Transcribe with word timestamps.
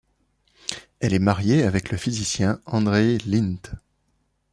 Elle 0.99 1.13
est 1.13 1.19
mariée 1.19 1.61
avec 1.61 1.91
le 1.91 1.97
physicien 1.99 2.59
Andreï 2.65 3.19
Linde. 3.27 3.77